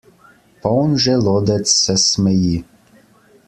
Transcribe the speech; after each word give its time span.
Poln 0.63 0.95
želodec 1.03 1.75
se 1.83 1.97
smeji. 2.07 2.59